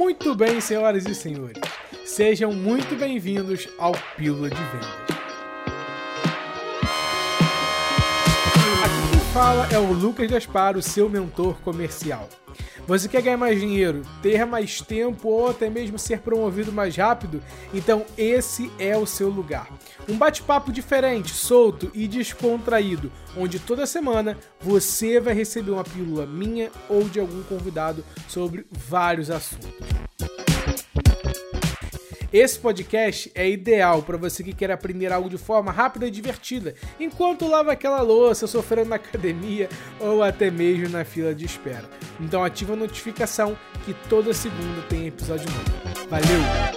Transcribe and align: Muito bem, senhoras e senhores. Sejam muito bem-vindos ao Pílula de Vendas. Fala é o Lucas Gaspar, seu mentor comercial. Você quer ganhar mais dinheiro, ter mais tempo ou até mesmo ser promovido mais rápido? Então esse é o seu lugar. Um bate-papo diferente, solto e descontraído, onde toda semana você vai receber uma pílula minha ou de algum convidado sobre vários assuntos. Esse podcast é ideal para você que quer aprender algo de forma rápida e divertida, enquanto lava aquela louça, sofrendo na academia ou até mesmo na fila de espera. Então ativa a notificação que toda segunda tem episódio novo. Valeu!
Muito 0.00 0.34
bem, 0.34 0.62
senhoras 0.62 1.04
e 1.04 1.14
senhores. 1.14 1.60
Sejam 2.06 2.54
muito 2.54 2.96
bem-vindos 2.96 3.68
ao 3.78 3.92
Pílula 4.16 4.48
de 4.48 4.56
Vendas. 4.56 5.09
Fala 9.40 9.66
é 9.72 9.78
o 9.78 9.90
Lucas 9.90 10.30
Gaspar, 10.30 10.82
seu 10.82 11.08
mentor 11.08 11.58
comercial. 11.62 12.28
Você 12.86 13.08
quer 13.08 13.22
ganhar 13.22 13.38
mais 13.38 13.58
dinheiro, 13.58 14.02
ter 14.20 14.44
mais 14.44 14.82
tempo 14.82 15.30
ou 15.30 15.48
até 15.48 15.70
mesmo 15.70 15.98
ser 15.98 16.18
promovido 16.18 16.70
mais 16.70 16.94
rápido? 16.94 17.42
Então 17.72 18.04
esse 18.18 18.70
é 18.78 18.98
o 18.98 19.06
seu 19.06 19.30
lugar. 19.30 19.66
Um 20.06 20.18
bate-papo 20.18 20.70
diferente, 20.70 21.32
solto 21.32 21.90
e 21.94 22.06
descontraído, 22.06 23.10
onde 23.34 23.58
toda 23.58 23.86
semana 23.86 24.36
você 24.60 25.18
vai 25.18 25.32
receber 25.32 25.70
uma 25.70 25.84
pílula 25.84 26.26
minha 26.26 26.70
ou 26.86 27.04
de 27.04 27.18
algum 27.18 27.42
convidado 27.44 28.04
sobre 28.28 28.66
vários 28.70 29.30
assuntos. 29.30 29.99
Esse 32.32 32.58
podcast 32.58 33.30
é 33.34 33.48
ideal 33.48 34.02
para 34.02 34.16
você 34.16 34.44
que 34.44 34.52
quer 34.52 34.70
aprender 34.70 35.12
algo 35.12 35.28
de 35.28 35.36
forma 35.36 35.72
rápida 35.72 36.06
e 36.06 36.10
divertida, 36.10 36.76
enquanto 36.98 37.48
lava 37.48 37.72
aquela 37.72 38.00
louça, 38.02 38.46
sofrendo 38.46 38.90
na 38.90 38.96
academia 39.00 39.68
ou 39.98 40.22
até 40.22 40.48
mesmo 40.48 40.88
na 40.88 41.04
fila 41.04 41.34
de 41.34 41.44
espera. 41.44 41.90
Então 42.20 42.44
ativa 42.44 42.74
a 42.74 42.76
notificação 42.76 43.58
que 43.84 43.94
toda 44.08 44.32
segunda 44.32 44.82
tem 44.88 45.08
episódio 45.08 45.46
novo. 45.50 46.08
Valeu! 46.08 46.69